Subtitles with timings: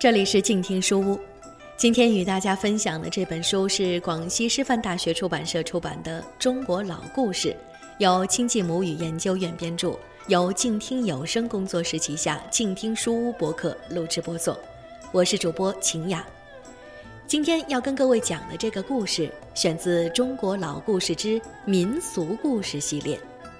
[0.00, 1.20] 这里是静听书屋，
[1.76, 7.48] 今天与大家分享的这本书是广西师范大学出版社出版的《中国老故事》，
[7.98, 9.98] 由亲近母语研究院编著，
[10.28, 14.56] 由静听有声工作室旗下静听书屋博客录制播送。
[15.12, 16.26] 我是主播晴雅。
[17.26, 23.18] 今天要跟各位讲的这个故事，选自《中国老故事之民俗故事系列》，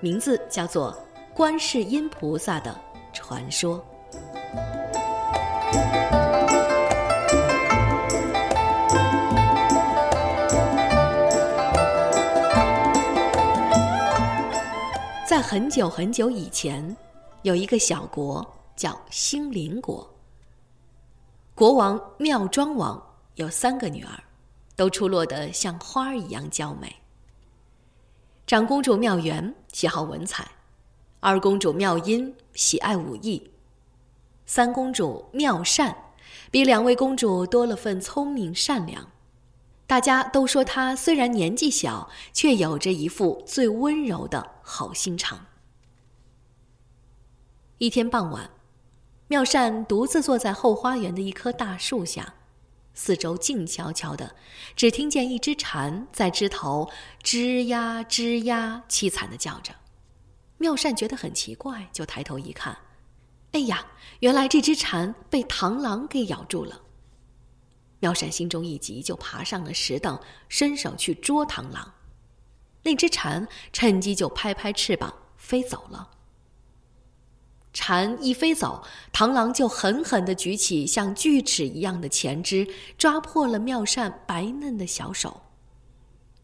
[0.00, 0.96] 名字叫做
[1.36, 2.74] 《观世音菩萨的
[3.12, 3.78] 传说》。
[15.42, 16.96] 很久很久以前，
[17.42, 18.46] 有一个小国
[18.76, 20.08] 叫兴林国。
[21.54, 23.02] 国王妙庄王
[23.34, 24.22] 有三个女儿，
[24.76, 26.94] 都出落得像花儿一样娇美。
[28.46, 30.48] 长公主妙媛喜好文采，
[31.18, 33.50] 二公主妙音喜爱武艺，
[34.46, 35.94] 三公主妙善
[36.50, 39.06] 比两位公主多了份聪明善良。
[39.92, 45.44] 大家都说他虽然年纪小，却有着一副最温柔的好心肠。
[47.76, 48.48] 一天傍晚，
[49.28, 52.32] 妙善独自坐在后花园的一棵大树下，
[52.94, 54.34] 四周静悄悄的，
[54.74, 56.88] 只听见一只蝉在枝头
[57.22, 59.74] 吱呀吱呀凄惨的叫着。
[60.56, 62.78] 妙善觉得很奇怪，就抬头一看，
[63.52, 63.88] 哎呀，
[64.20, 66.80] 原来这只蝉被螳螂给咬住了。
[68.02, 71.94] 妙善心中一急，就爬上了石凳，伸手去捉螳螂。
[72.82, 76.10] 那只蝉趁机就拍拍翅膀飞走了。
[77.72, 78.82] 蝉一飞走，
[79.12, 85.40] 螳螂就狠狠地举起像锯齿一样的前肢，抓破了妙善白嫩的小手。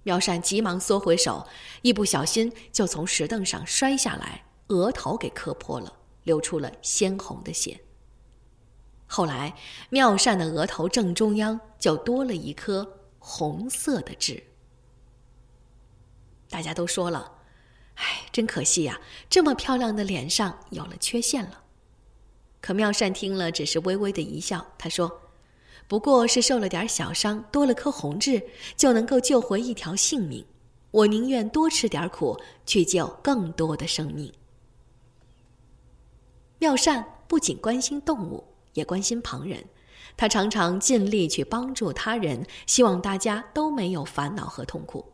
[0.05, 1.45] 妙善急忙缩回手，
[1.83, 5.93] 一不小心就从石凳上摔下来，额头给磕破了，
[6.23, 7.81] 流出了鲜红的血。
[9.11, 9.55] 后来，
[9.89, 14.45] 妙善的额头正中央就多了一颗红色的痣。
[16.51, 17.33] 大家都说了
[17.97, 21.65] ：“哎，真可惜呀，这么漂亮的脸上有了缺陷了。”
[22.61, 24.67] 可妙善听了，只是微微的一笑。
[24.77, 25.23] 他说
[25.89, 28.47] ：“不过是受了点小伤，多了颗红痣，
[28.77, 30.45] 就能够救回一条性命。
[30.91, 34.31] 我宁愿多吃点苦，去救更多的生命。”
[36.61, 38.48] 妙善不仅关心动物。
[38.79, 39.65] 也关心旁人，
[40.17, 45.05] 他常常尽力去帮助他人，希望大家都没有烦恼和痛苦。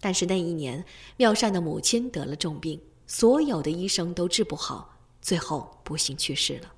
[0.00, 0.84] 但是那一年，
[1.16, 6.72] 妙善的母亲得了重病，所有的医生都治不好，最后不幸去世了。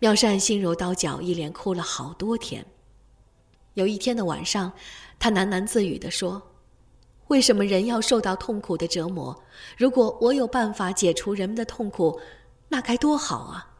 [0.00, 2.66] 妙善心如刀绞，一连哭了好多天。
[3.74, 4.72] 有一天的晚上，
[5.18, 6.42] 他喃喃自语地说
[7.28, 9.44] ：“为什么人要受到痛苦的折磨？
[9.76, 12.20] 如果我有办法解除人们的痛苦，
[12.68, 13.73] 那该多好啊！”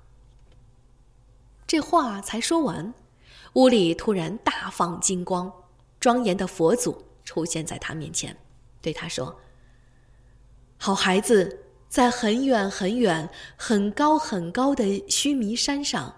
[1.67, 2.93] 这话才说完，
[3.55, 5.51] 屋里突然大放金光，
[5.99, 8.37] 庄严的佛祖出现在他面前，
[8.83, 9.35] 对他说
[10.77, 16.15] ：“好孩子，在很远很远、很高很高的须弥山上，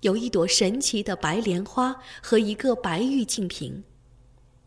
[0.00, 3.84] 有一朵神奇的白莲花和一个白玉净瓶。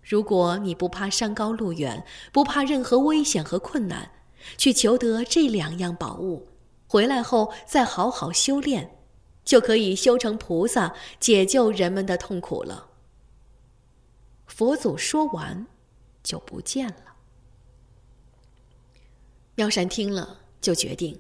[0.02, 4.10] 如果你不怕山高路远，不怕任何危险和困难，
[4.58, 6.48] 去求得这两样宝物，
[6.88, 8.98] 回来后再好好修炼。”
[9.44, 12.90] 就可以修成菩萨，解救人们的痛苦了。
[14.48, 15.66] 佛祖说完，
[16.24, 17.16] 就不见了。
[19.56, 21.20] 妙善听了，就决定，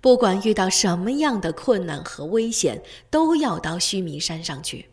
[0.00, 4.90] 不管遇到什么样的困难和危险，都要到须弥山上去。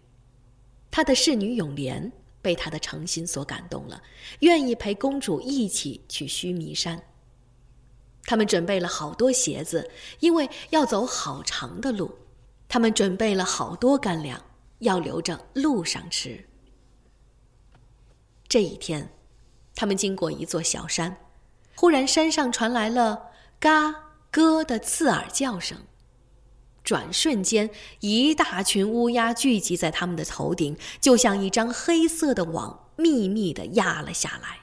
[0.92, 4.02] 他的侍女永莲被他的诚心所感动了，
[4.40, 7.02] 愿意陪公主一起去须弥山。
[8.26, 9.90] 他们准备了好多鞋子，
[10.20, 12.16] 因为要走好长的路。
[12.74, 14.42] 他们准备了好多干粮，
[14.80, 16.50] 要留着路上吃。
[18.48, 19.14] 这一天，
[19.76, 21.18] 他们经过一座小山，
[21.76, 23.28] 忽然山上传来了
[23.60, 23.94] 嘎
[24.32, 25.78] 咯的刺耳叫声。
[26.84, 27.70] 转瞬间，
[28.00, 34.62] 一大群乌鸦聚集在他们的头顶，就像一张黑色的网，密密的压了下来。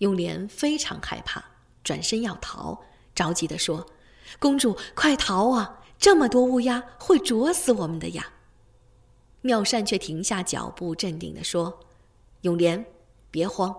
[0.00, 1.42] 永莲非常害怕，
[1.82, 2.82] 转身要逃，
[3.14, 3.86] 着急的说
[4.38, 8.32] ：“公主，快逃啊！”这么多乌鸦会啄死我们的呀！
[9.42, 11.80] 妙善却停下脚步，镇定地说
[12.40, 12.86] ：“永莲，
[13.30, 13.74] 别慌，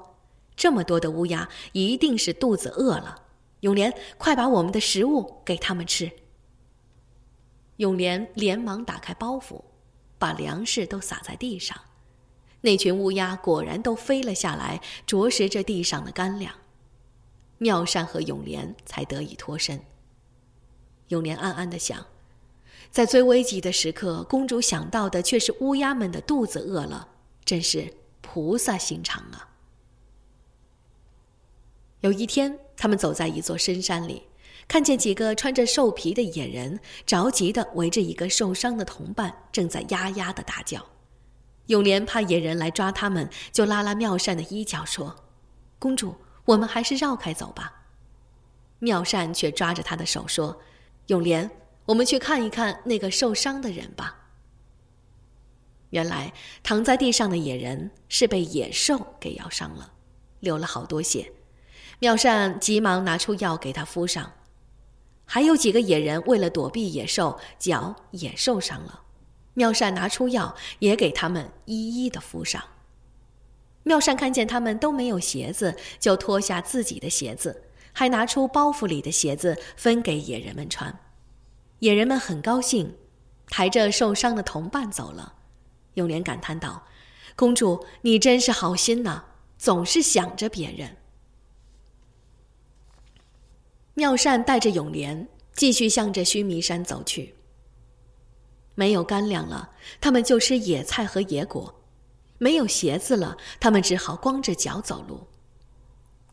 [0.56, 3.24] 这么多的乌鸦一定是肚子饿了。
[3.62, 6.12] 永莲，快把我们的食物给他们吃。”
[7.78, 9.64] 永莲连忙打开包袱，
[10.20, 11.76] 把粮食都撒在地上，
[12.62, 16.54] 那群乌鸦果然都飞了下来，啄食着地上的干粮。
[17.58, 19.84] 妙善和永莲才得以脱身。
[21.12, 22.06] 永莲暗暗的想：
[22.90, 27.10] 在最危急的时刻，公主想到的却是乌鸦们的肚子饿了，
[27.44, 29.50] 真是菩萨心肠啊！
[32.00, 34.24] 有一天，他们走在一座深山里，
[34.70, 40.86] 看见几个穿着兽皮的野人，着急地围着一个受伤的同伴，正在呀呀地大叫。
[41.68, 45.16] 永莲怕野人来抓他们，就拉拉妙善的衣角说
[45.78, 46.16] ：“公主，
[46.46, 47.84] 我们还是绕开走吧。”
[48.80, 50.60] 妙善却抓着他的手说
[51.08, 51.50] ：“永莲，
[51.86, 54.18] 我们去看一看那个受伤的人吧。”
[55.92, 56.34] 原来
[56.64, 59.92] 躺在地上的野人是被野兽给咬伤了，
[60.40, 61.34] 流了好多血。
[62.00, 64.32] 妙善急忙拿出药给他敷上，
[65.26, 69.02] 还有几个野人为了躲避野兽，脚也受伤了。
[69.54, 72.64] 妙善拿出药也给他们一一的敷上。
[73.84, 81.00] 妙善看见他们都没有鞋子，就脱下自己的鞋子，还拿出包袱里的鞋子分给野人们穿。
[81.80, 82.96] 野人们很高兴，
[83.48, 85.34] 抬着受伤的同伴走了。
[85.96, 86.84] 永莲感叹道
[87.36, 89.26] ：“公主，你真是好心呐，
[89.58, 90.98] 总是想着别人。”
[93.94, 97.36] 妙善带着永莲继续向着须弥山走去。
[98.74, 101.74] 没有干粮了，他们就吃野菜和野果；
[102.38, 105.28] 没有鞋子了，他们只好光着脚走路。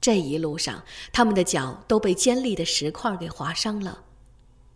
[0.00, 4.05] 这一路上，他们的脚都被尖利的石块给划伤了，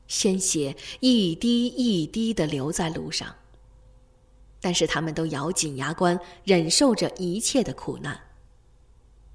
[0.09, 3.35] 鲜血一滴一滴的流在路上。
[4.61, 8.21] 但是他们都咬紧牙关，忍受着一切的苦难。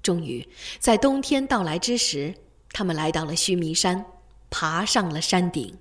[0.02, 0.48] 终于，
[0.78, 2.34] 在冬天到来之时。
[2.70, 4.04] 他们来到了须弥山，
[4.50, 5.74] 爬上了山顶。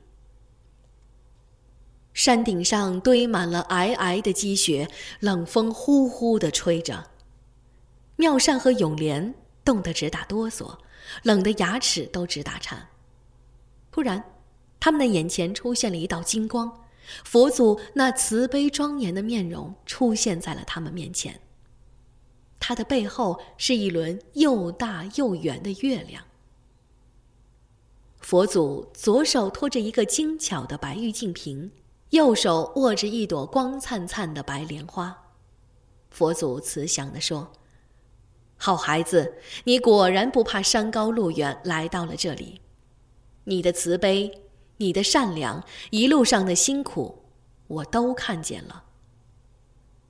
[2.13, 4.89] 山顶上堆满了皑皑的积雪，
[5.19, 7.11] 冷风呼呼的吹着。
[8.15, 9.35] 妙善和永莲
[9.67, 10.77] 冻得直打哆嗦，
[11.23, 12.87] 冷得牙齿都直打颤。
[13.91, 14.23] 突然，
[14.79, 16.85] 他们的眼前出现了一道金光，
[17.25, 21.41] 佛祖那慈悲庄严的面容出现在了他们面前。
[22.61, 26.23] 他的背后是一轮又大又圆的月亮。
[28.21, 31.69] 佛祖左手托着一个精巧的白玉净瓶，
[32.11, 35.25] 右手握着一朵光灿灿的白莲花。
[36.09, 37.51] 佛祖慈祥地说
[38.57, 42.59] ：“好孩子，你果然不怕山高路远来到了这里。
[43.45, 44.31] 你的慈悲，
[44.77, 47.23] 你的善良，一路上的辛苦，
[47.67, 48.83] 我都看见了。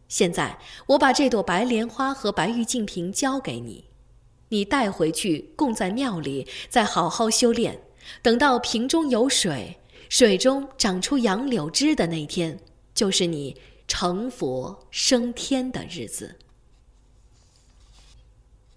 [0.07, 0.57] 现在
[0.87, 3.85] 我把这朵白莲花和白玉净瓶交给你，
[4.49, 7.81] 你带回去供在庙里，再好好修炼。”
[8.23, 9.77] 等到瓶中有水，
[10.07, 12.57] 水中长出杨柳枝的那天，
[12.93, 16.33] 就是你成佛升天的日子。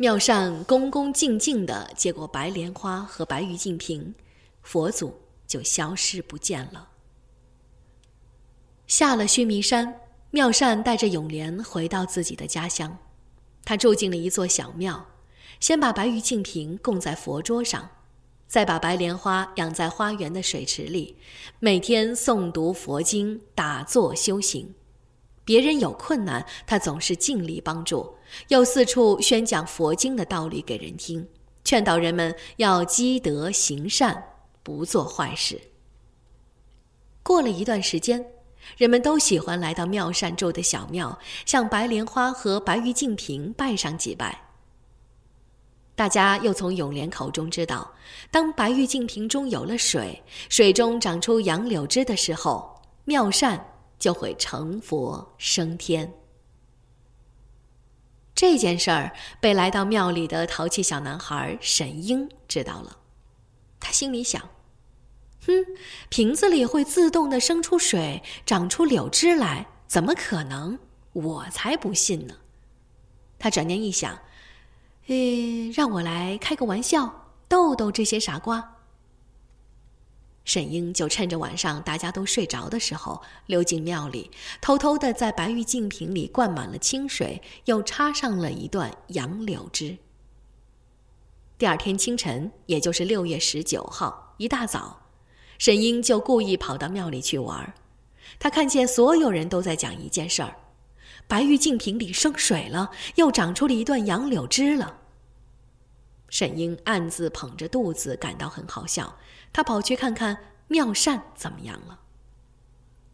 [0.00, 4.14] 妙善恭恭敬敬的接过白莲花和白玉净瓶，
[4.62, 5.14] 佛祖
[5.47, 6.88] 就消失不见了。
[8.87, 10.00] 下了须弥山，
[10.31, 12.97] 妙善带着永莲回到自己的家乡，
[13.62, 15.06] 他住进了一座小庙，
[15.61, 17.87] 先把白玉净瓶供在佛桌上。
[18.49, 21.19] 再把白莲花养在花园的水池里，
[21.58, 24.75] 每天诵读佛经、打坐修行。
[25.45, 28.15] 别人有困难，他总是尽力帮助，
[28.49, 31.27] 又四处宣讲佛经的道理给人听，
[31.65, 34.23] 劝导人们要积德行善，
[34.62, 35.61] 不做坏事。
[37.23, 38.25] 过了一段时间，
[38.76, 44.47] 人们都喜欢来到妙善住的小庙，向白莲花和白玉净瓶拜上几拜。
[45.95, 47.93] 大家又从永莲口中知道，
[48.31, 53.62] 当白玉净瓶中有了水，水中长出杨柳枝的时候，妙善
[54.00, 56.12] 就会成佛升天。
[58.35, 62.97] 这件事儿被来到庙里的淘气小男孩沈英知道了，
[63.78, 64.42] 他心里想
[65.47, 65.52] ：“哼，
[66.09, 70.78] 瓶子里会自动的生出水，长出柳枝来，怎么可能？
[71.12, 72.35] 我才不信呢！”
[73.38, 74.19] 他转念一想。
[75.07, 78.80] 嗯，让我来开个玩笑，逗逗这些傻瓜。
[80.50, 89.97] 沈英就趁着晚上大家都睡着的时候，溜进庙里，偷偷的在白玉净瓶里灌满了清水，又插上了一段杨柳枝。
[91.57, 95.00] 第二天清晨，也就是六月十九号一大早，
[95.57, 97.73] 沈英就故意跑到庙里去玩。
[98.40, 100.57] 他看见所有人都在讲一件事儿：
[101.28, 104.97] 白玉净瓶里生水了，又长出了一段杨柳枝了。
[106.28, 109.16] 沈英暗自捧着肚子，感到很好笑。
[109.52, 110.38] 他跑去看看
[110.69, 112.00] 妙善怎么样了。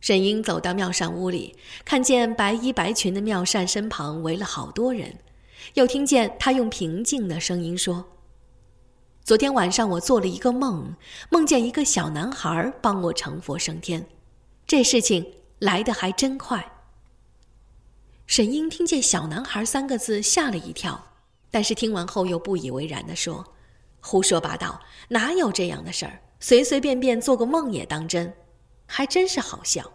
[0.00, 5.19] 沈英走到妙善屋里，看见白衣白裙的妙善身旁围了好多人，
[5.75, 8.05] 又听见他用平静的声音说
[9.25, 10.95] ：“昨天晚上我做了一个梦，
[11.31, 14.07] 梦见一个小男孩帮我成佛升天。
[14.66, 16.73] 这事情来得还真快。
[18.26, 21.14] 沈英听见“小男孩”三个字，吓了一跳，
[21.50, 23.45] 但是听完后又不以为然地说
[24.00, 26.21] ：“胡说八道，哪有这样的事儿？
[26.47, 28.33] 随随便便做个梦也当真，
[28.87, 29.95] 还真是好笑。”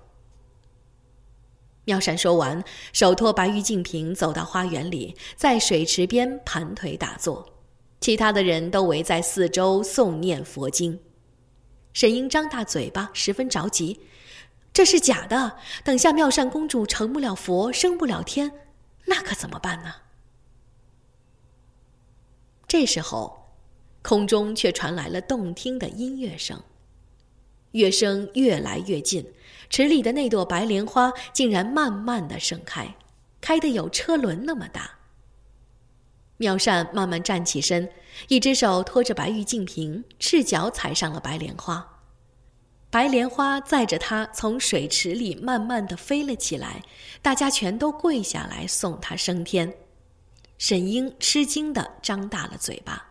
[1.87, 7.53] 妙善说完，手托白玉净瓶走到花园里，在水池边盘腿打坐，
[8.01, 10.99] 其他的人都围在四周诵念佛经。
[11.93, 14.01] 沈英张大嘴巴，十分着急。
[14.73, 15.57] 这是假的。
[15.85, 18.51] 等下妙善公主成不了佛，升不了天，
[19.05, 19.93] 那可怎么办呢？
[22.67, 23.40] 这时候，
[24.01, 26.61] 空中却传来了动听的音乐声，
[27.71, 29.25] 乐声越来越近，
[29.69, 32.95] 池里的那朵白莲花竟然慢慢的盛开，
[33.39, 34.91] 开得有车轮那么大。
[36.37, 37.87] 妙善慢慢站起身，
[38.27, 41.87] 一只手托着白玉净瓶，赤脚踩上了白莲花。
[42.89, 46.83] 白莲花载着他从水池里慢慢的飞了起来，
[47.21, 49.71] 大家全都跪下来送他升天。
[50.57, 53.10] 沈英吃惊的张大了嘴巴。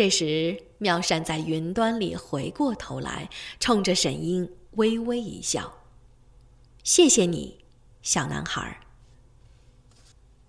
[0.00, 3.28] 这时，妙善在云端里回过头来，
[3.58, 5.70] 冲着沈英微微一笑
[6.82, 7.58] ：“谢谢你，
[8.00, 8.80] 小男孩。”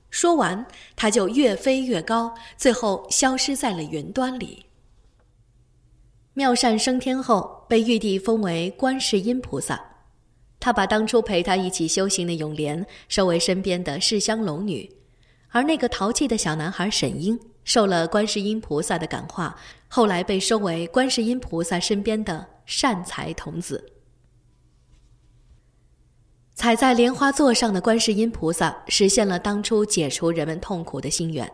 [0.10, 0.66] 说完，
[0.96, 4.68] 他就越飞越高，最后消失在了云端里。
[6.34, 9.98] 妙善升天后，被玉帝封为观世音菩萨。
[10.62, 14.96] 他把当初陪他一起修行的永莲收为身边的世香龙女，
[15.50, 17.38] 而那个淘气的小男孩沈英
[17.74, 19.56] 受了观世音菩萨的感化，
[19.88, 23.94] 后来被收为观世音菩萨身边的善财童子。
[26.54, 31.50] 踩在莲花座上的观世音菩萨，实现了当初解除人们痛苦的心愿。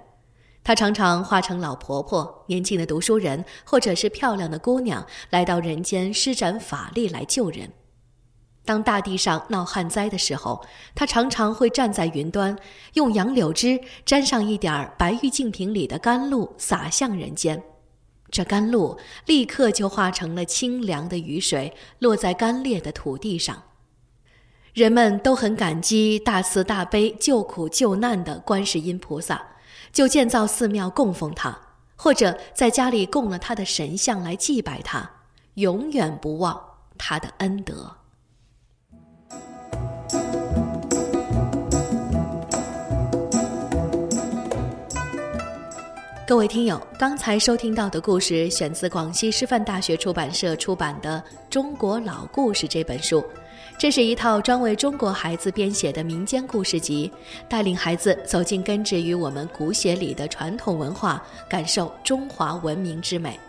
[0.63, 7.71] 他常常化成老婆婆、年轻的读书人，或者是漂亮的姑娘，来到人间施展法力来救人。
[8.67, 10.61] 当大地上闹旱灾的时候，
[10.93, 12.53] 他常常会站在云端，
[12.95, 17.63] 用杨柳枝沾上一点白玉净瓶里的甘露，洒向人间。
[18.29, 23.63] 这甘露立刻就化成了清凉的雨水，落在干裂的土地上。
[24.73, 29.41] 人们都很感激大慈大悲、救苦救难的观世音菩萨。
[29.93, 31.57] 就建造寺庙供奉他，
[31.95, 35.09] 或者在家里供了他的神像来祭拜他，
[35.53, 36.61] 永远不忘
[36.97, 37.95] 他的恩德。
[46.27, 53.23] 各位听友，刚才收听到的故事选自广西师范大学出版社出版的《中国老故事》这本书。
[53.77, 57.09] 这是一套专为中国孩子编写的民间故事集，
[57.47, 63.39] 带领孩子走进根植于我们骨血里的传统文化，感受中华文明之美。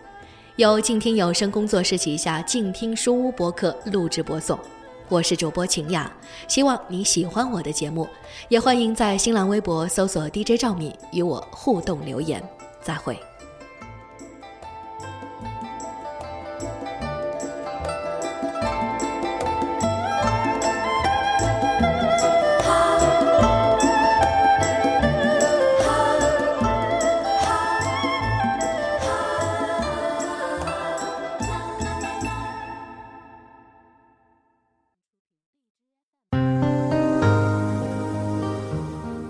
[0.54, 4.56] 由静听有声工作室旗下静听书屋播客录制播送，
[5.10, 6.10] 我是主播秦雅，
[6.48, 8.06] 希望你喜欢我的节目，
[8.50, 12.46] 也欢迎在新浪微博搜索 DJ 赵敏与我互动留言。
[12.82, 13.27] 再会。